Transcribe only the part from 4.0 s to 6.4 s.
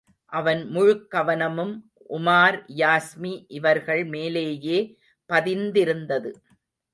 மேலேயே பதிந்திருந்தது.